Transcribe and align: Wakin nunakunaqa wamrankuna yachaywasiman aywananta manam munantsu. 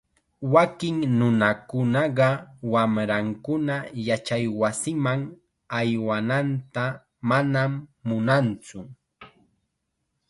Wakin 0.53 0.95
nunakunaqa 1.17 2.27
wamrankuna 2.71 3.75
yachaywasiman 4.07 5.21
aywananta 5.79 6.83
manam 7.29 7.71
munantsu. 8.07 8.79